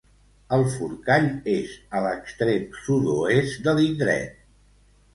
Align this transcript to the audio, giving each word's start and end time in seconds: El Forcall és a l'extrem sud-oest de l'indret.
El 0.55 0.63
Forcall 0.75 1.27
és 1.57 1.77
a 1.99 2.03
l'extrem 2.07 2.67
sud-oest 2.89 3.65
de 3.71 3.81
l'indret. 3.81 4.47